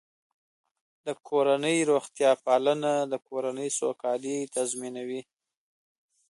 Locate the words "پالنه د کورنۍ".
2.45-3.69